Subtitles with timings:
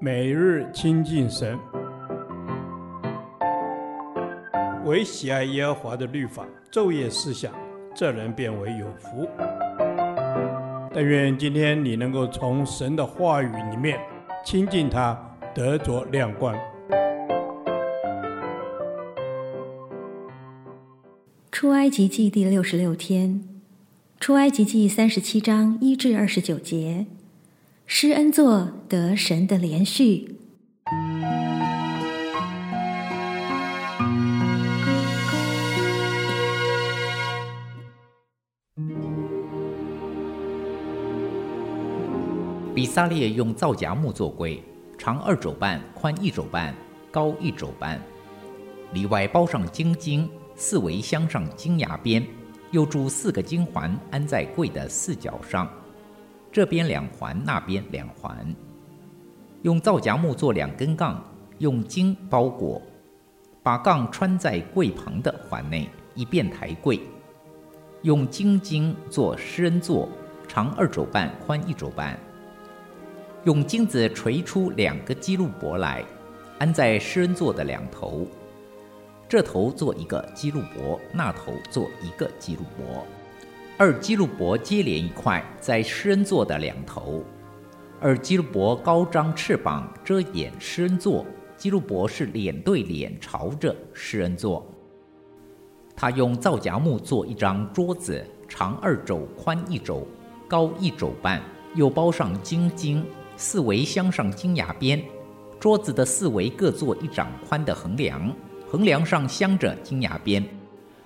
[0.00, 1.58] 每日亲近神，
[4.84, 7.52] 唯喜爱耶和华的律法，昼夜思想，
[7.94, 9.28] 这人便为有福。
[10.92, 13.98] 但愿今天你能够从神的话语里面
[14.44, 15.18] 亲近他，
[15.54, 16.54] 得着亮光。
[21.50, 23.42] 出埃及记第六十六天，
[24.20, 27.06] 出埃及记三十七章一至二十九节。
[27.86, 30.36] 施恩座得神的连续。
[42.74, 44.62] 比萨列用皂荚木做柜，
[44.98, 46.74] 长二肘半，宽一肘半，
[47.10, 48.00] 高一肘半。
[48.92, 52.26] 里外包上金经，四围镶上金牙边，
[52.72, 55.70] 又铸四个金环，安在柜的四角上。
[56.54, 58.54] 这边两环，那边两环，
[59.62, 61.20] 用皂荚木做两根杠，
[61.58, 62.80] 用金包裹，
[63.60, 67.00] 把杠穿在柜旁的环内，以便抬柜。
[68.02, 70.08] 用金经做施恩座，
[70.46, 72.16] 长二肘半，宽一肘半。
[73.42, 76.04] 用金子锤出两个基路伯来，
[76.60, 78.28] 安在施恩座的两头，
[79.28, 83.04] 这头做一个基路伯，那头做一个基路伯。
[83.76, 87.24] 二基路伯接连一块，在诗恩座的两头。
[88.00, 91.26] 二基路伯高张翅膀，遮掩诗恩座。
[91.56, 94.64] 基路伯是脸对脸朝着诗恩座。
[95.96, 100.06] 他用皂荚木做一张桌子，长二肘，宽一肘，
[100.46, 101.42] 高一肘半，
[101.74, 103.04] 又包上金经，
[103.36, 105.02] 四围镶上金牙边。
[105.58, 108.32] 桌子的四围各做一掌宽的横梁，
[108.68, 110.44] 横梁上镶着金牙边。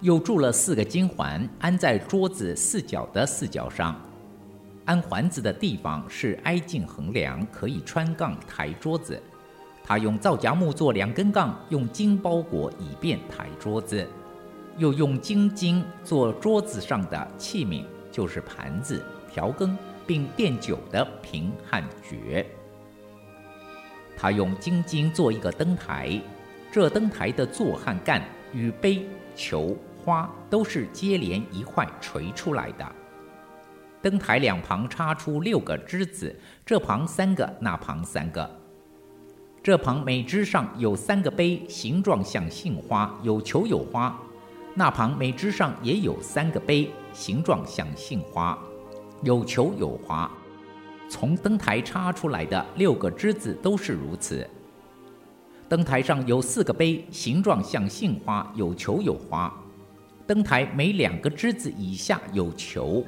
[0.00, 3.94] 又铸了四个金环，安在桌子四角的四角上。
[4.86, 9.20] 安环子的地方是挨近横梁，可以穿杠抬桌子。
[9.84, 14.06] 他用皂荚木做两根杠，用金包裹，以便抬桌子。
[14.78, 22.46] 又用金经做桌子上的器皿，就是盘子、调羹，并奠酒的瓶和爵。
[24.16, 26.18] 他用金经做一个灯台，
[26.72, 28.22] 这灯台的座和干
[28.54, 29.06] 与杯、
[29.36, 29.76] 球。
[30.00, 32.92] 花都是接连一块锤出来的。
[34.02, 36.34] 灯台两旁插出六个枝子，
[36.64, 38.50] 这旁三个，那旁三个。
[39.62, 44.18] 这旁每枝上有三个杯，形状像杏花，有球有花。
[44.74, 48.58] 那旁每枝上也有三个杯，形状像杏花，
[49.22, 50.30] 有球有花。
[51.10, 54.48] 从灯台插出来的六个枝子都是如此。
[55.68, 59.52] 灯台上有四个杯，形状像杏花，有球有花。
[60.30, 63.04] 灯台每两个枝子以下有球，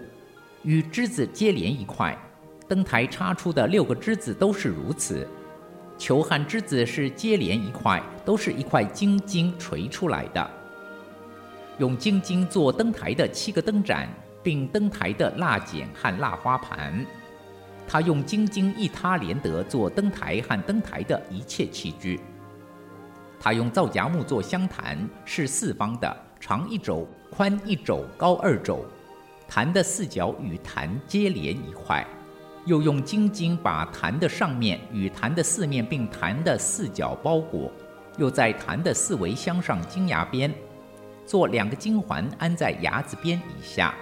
[0.65, 2.19] 与枝子接连一块。
[2.67, 5.25] 灯台插出的六个枝子都是如此，
[5.97, 10.51] 球和枝子是接连一块，都是一块晶晶锤出来的。
[11.79, 14.09] 用晶晶做灯台的七个灯盏，
[14.43, 17.07] 并灯台的蜡剪和蜡花盘。
[17.87, 22.19] 他用晶晶一他连得做灯台和灯台的一切器具。
[23.39, 26.17] 他用皂荚木做香坛，是四方的。
[26.43, 28.85] 长一肘，宽一肘，高二肘，
[29.47, 32.05] 坛的四角与坛接连一块，
[32.65, 37.71] 又用金经把坛的上面与坛的四面并坛的四角包裹，
[38.19, 40.53] 又在坛的四围镶上金牙边，
[41.25, 43.95] 做两个金环安在牙子边以下，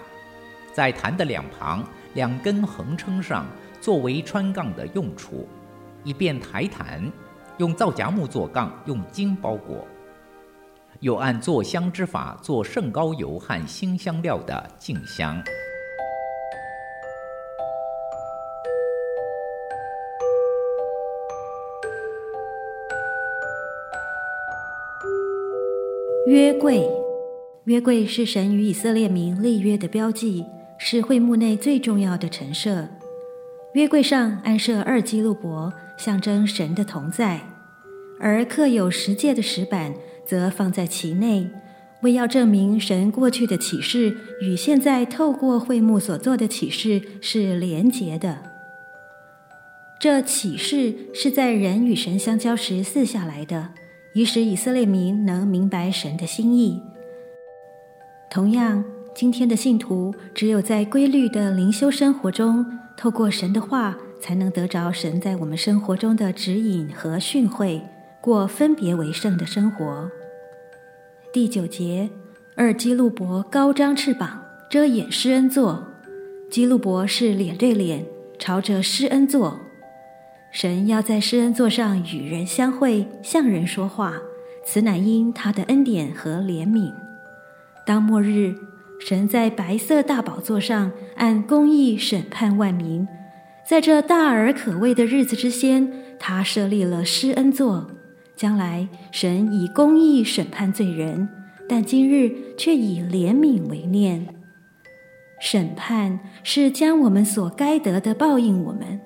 [0.72, 1.84] 在坛的两旁
[2.14, 3.44] 两根横撑上
[3.82, 5.46] 作为穿杠的用处，
[6.04, 7.12] 以便抬坛，
[7.58, 9.86] 用皂荚木做杠，用金包裹。
[11.00, 15.42] 又按做香之法做圣膏油和新香料的净香。
[26.26, 26.86] 约柜，
[27.64, 30.44] 约柜是神与以色列民立约的标记，
[30.78, 32.86] 是会幕内最重要的陈设。
[33.72, 37.40] 约柜上安设二基路伯，象征神的同在，
[38.20, 39.94] 而刻有十诫的石板。
[40.26, 41.50] 则放在其内，
[42.02, 48.38] 为要证明神过去的启示与现在透过会幕所做的启示是连结的。
[49.98, 53.68] 这启示是在人与神相交时赐下来的，
[54.14, 56.80] 以使以色列民能明白神的心意。
[58.30, 58.82] 同样，
[59.14, 62.64] 今天的信徒只有在规律的灵修生活中，
[62.96, 67.82] 透过神的话，才能得着神在我们生活中的指引和训诲，
[68.20, 70.10] 过分别为圣的生活。
[71.32, 72.10] 第九节，
[72.54, 75.86] 二基路伯高张翅膀，遮掩施恩座。
[76.50, 78.04] 基路伯是脸对脸
[78.38, 79.58] 朝着施恩座。
[80.52, 84.14] 神要在施恩座上与人相会，向人说话，
[84.66, 86.92] 此乃因他的恩典和怜悯。
[87.86, 88.54] 当末日，
[88.98, 93.08] 神在白色大宝座上按公义审判万民。
[93.66, 97.90] 在这大而可畏的日子之先，他设立了施恩座。
[98.40, 101.28] 将来，神以公义审判罪人，
[101.68, 104.26] 但今日却以怜悯为念。
[105.42, 108.98] 审判是将我们所该得的报应我们，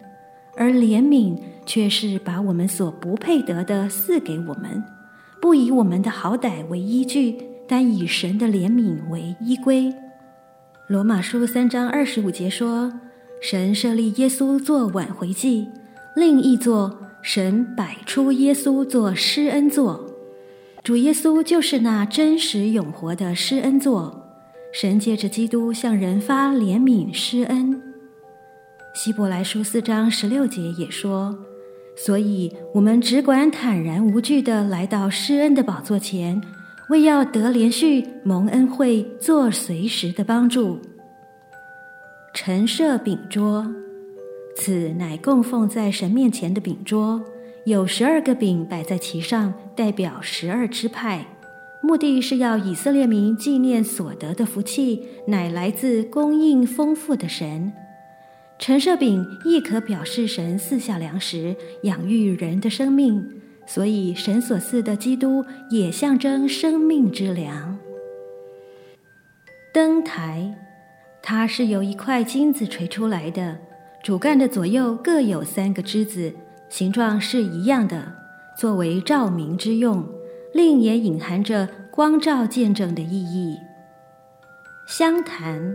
[0.57, 1.37] 而怜悯
[1.67, 4.81] 却是把我们所不配得的赐给我们，
[5.43, 7.37] 不以我们的好歹为依据，
[7.67, 9.93] 但以神的怜悯为依归。
[10.87, 12.93] 罗马书三章二十五节说。
[13.43, 15.69] 神设立耶稣做挽回祭，
[16.17, 16.97] 另一座
[17.27, 20.11] 神摆出耶稣做施恩座。
[20.83, 24.29] 主耶稣就是那真实永活的施恩座。
[24.75, 27.81] 神借着基督向人发怜悯施恩。
[28.95, 31.35] 希伯来书四章十六节也说
[31.97, 36.43] ：“所以我们只管坦然无惧地来到施恩的宝座前，
[36.91, 40.79] 为要得怜恤蒙恩惠，做随时的帮助。”
[42.35, 43.67] 陈设饼桌，
[44.57, 47.23] 此乃供奉在神面前的饼桌，
[47.65, 51.27] 有十二个饼摆在其上，代表十二支派，
[51.83, 57.73] 目的是要以色列民纪念所得的福气，乃来自供应丰富的神。
[58.59, 63.29] 陈设饼亦可表示神赐下粮食，养育人的生命，
[63.67, 67.77] 所以神所赐的基督也象征生命之粮。
[69.73, 70.55] 灯台。
[71.27, 73.57] 它是由一块金子锤出来的，
[74.05, 76.35] 主干的左右各有三个枝子，
[76.69, 78.13] 形状是一样的，
[78.55, 80.07] 作为照明之用，
[80.53, 83.57] 另也隐含着光照见证的意义。
[84.87, 85.75] 香坛，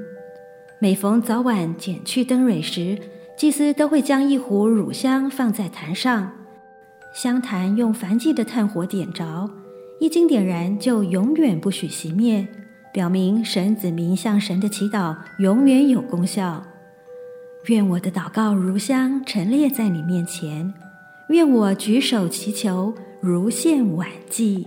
[0.79, 2.99] 每逢早晚剪去灯蕊时，
[3.35, 6.31] 祭司都会将一壶乳香放在坛上，
[7.15, 9.49] 香坛用燔祭的炭火点着，
[9.99, 12.47] 一经点燃就永远不许熄灭。
[12.93, 16.63] 表明神子民向神的祈祷永远有功效。
[17.65, 20.73] 愿我的祷告如香陈列在你面前，
[21.27, 24.65] 愿我举手祈求如献晚祭。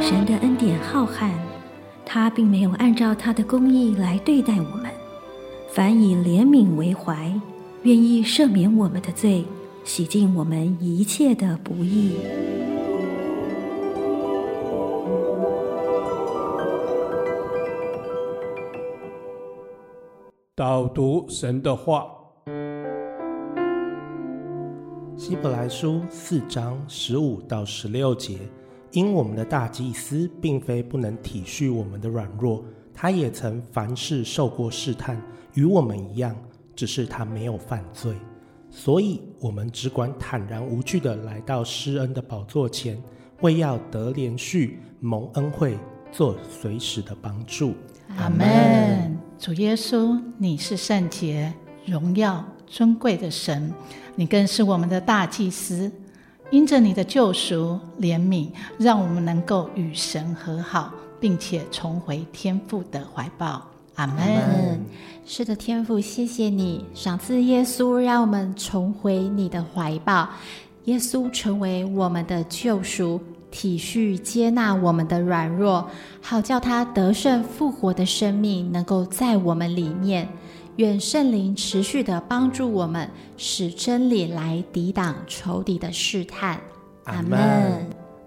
[0.00, 1.32] 神的恩典浩瀚，
[2.06, 4.90] 他并没有按照他的公义来对待我们，
[5.70, 7.30] 反以怜悯为怀。
[7.82, 9.44] 愿意赦免我们的罪，
[9.84, 12.12] 洗净我们一切的不义。
[20.58, 22.08] 导读神的话，
[25.16, 28.40] 希伯来书四章十五到十六节，
[28.90, 35.22] 因我们的大祭司并非不能体恤我们的软弱，他也曾凡事受过试探，
[35.54, 36.34] 与我们一样。
[36.74, 38.16] 只是他没有犯罪，
[38.68, 43.00] 所以我们只管坦然无惧地来到施恩的宝座前，
[43.42, 45.78] 为要得怜恤、蒙恩惠，
[46.10, 47.74] 做随时的帮助。
[48.16, 49.17] 阿门。
[49.38, 51.52] 主耶稣，你是圣洁、
[51.86, 53.72] 荣耀、尊贵的神，
[54.16, 55.90] 你更是我们的大祭司。
[56.50, 58.48] 因着你的救赎、怜悯，
[58.78, 63.64] 让我们能够与神和好，并且重回天父的怀抱。
[63.94, 64.80] 阿门。
[65.24, 70.28] 是的，天父，谢谢你赏赐耶稣，让我们重回你的怀抱。
[70.86, 75.88] 耶稣成为我们的救赎，体恤接纳我们的软弱，
[76.20, 80.28] 好叫他得胜复活的生命能够在我们里面。
[80.76, 86.60] 愿圣灵持续的帮助我们，使真理来抵挡仇敌的试探。
[87.04, 87.84] 阿门。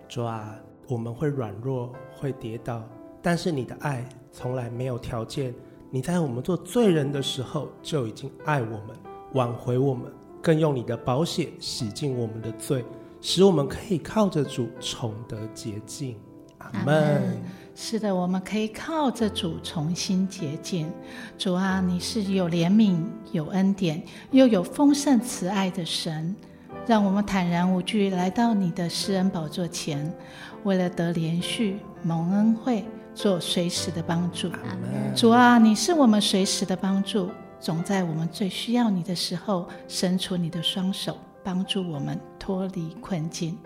[0.09, 0.53] 主啊，
[0.87, 2.83] 我们会软弱，会跌倒，
[3.21, 4.05] 但是你的爱。
[4.33, 5.53] 从来没有条件，
[5.89, 8.87] 你在我们做罪人的时候就已经爱我们，
[9.33, 10.11] 挽回我们，
[10.41, 12.83] 更用你的宝血洗净我们的罪，
[13.21, 16.17] 使我们可以靠着主重得洁净。
[16.57, 17.41] 阿门。
[17.73, 20.91] 是的，我们可以靠着主重新洁净。
[21.37, 23.01] 主啊，你是有怜悯、
[23.31, 26.35] 有恩典，又有丰盛慈爱的神，
[26.85, 30.13] 让我们坦然无惧来到你的施恩宝座前，
[30.63, 32.83] 为了得连续、蒙恩惠。
[33.13, 34.49] 做随时的帮助，
[35.13, 43.57] 主啊，你是我们随时的帮助，总在我们最需要你的时候，伸出你的双手，帮助我们脱离困境。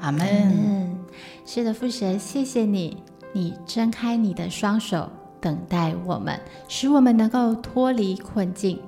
[0.00, 0.96] 阿门。
[1.44, 2.96] 是的，父神，谢谢你，
[3.32, 5.08] 你睁开你的双手，
[5.40, 6.38] 等待我们，
[6.68, 8.78] 使我们能够脱离困境。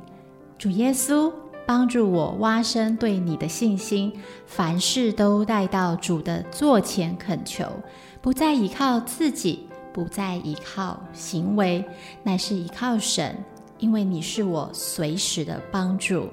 [0.58, 1.32] 主耶稣，
[1.66, 4.12] 帮助我挖深对你的信心，
[4.46, 7.66] 凡事都带到主的座前恳求，
[8.20, 9.68] 不再依靠自己。
[9.92, 11.82] 不再依靠行为，
[12.22, 13.34] 乃是依靠神，
[13.78, 16.28] 因为你是我随时的帮助。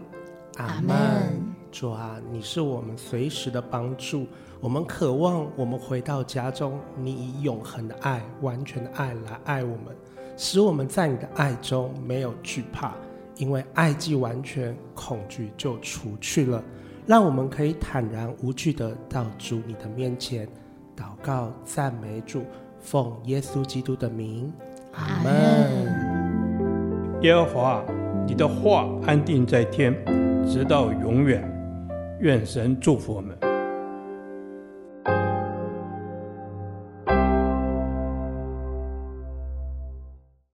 [0.57, 1.62] 阿门。
[1.73, 4.27] 主啊，你是我们随时的帮助。
[4.61, 9.87] 我们渴望我们回到家中，你以永恒的爱、完全的爱来爱我们，
[10.37, 12.93] 使我们在你的爱中没有惧怕，
[13.37, 16.63] 因为爱既完全，恐惧就除去了。
[17.07, 20.47] 让我们可以坦然无惧的到主你的面前
[20.95, 22.43] 祷告、赞美主，
[22.79, 24.53] 奉耶稣基督的名，
[24.93, 25.33] 阿门。
[27.23, 27.83] 耶和华，
[28.27, 29.93] 你的话安定在天，
[30.47, 31.49] 直到永远。
[32.23, 33.52] 愿神祝福我们。